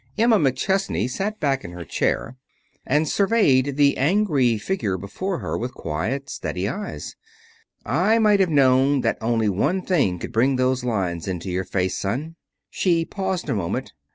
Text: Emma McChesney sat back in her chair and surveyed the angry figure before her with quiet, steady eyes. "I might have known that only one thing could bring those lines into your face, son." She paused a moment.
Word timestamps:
Emma 0.17 0.39
McChesney 0.39 1.07
sat 1.07 1.39
back 1.39 1.63
in 1.63 1.73
her 1.73 1.85
chair 1.85 2.35
and 2.87 3.07
surveyed 3.07 3.77
the 3.77 3.97
angry 3.97 4.57
figure 4.57 4.97
before 4.97 5.37
her 5.37 5.55
with 5.55 5.75
quiet, 5.75 6.27
steady 6.27 6.67
eyes. 6.67 7.15
"I 7.85 8.17
might 8.17 8.39
have 8.39 8.49
known 8.49 9.01
that 9.01 9.19
only 9.21 9.47
one 9.47 9.83
thing 9.83 10.17
could 10.17 10.31
bring 10.31 10.55
those 10.55 10.83
lines 10.83 11.27
into 11.27 11.51
your 11.51 11.65
face, 11.65 11.99
son." 11.99 12.35
She 12.71 13.05
paused 13.05 13.47
a 13.47 13.53
moment. 13.53 13.93